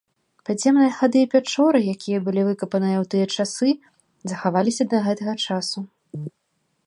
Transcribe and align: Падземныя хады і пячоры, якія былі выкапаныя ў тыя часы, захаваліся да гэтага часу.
Падземныя 0.47 0.91
хады 0.99 1.19
і 1.25 1.27
пячоры, 1.33 1.79
якія 1.95 2.19
былі 2.29 2.41
выкапаныя 2.47 2.97
ў 3.03 3.05
тыя 3.11 3.25
часы, 3.39 3.69
захаваліся 4.31 4.83
да 4.95 5.03
гэтага 5.09 5.33
часу. 5.49 5.79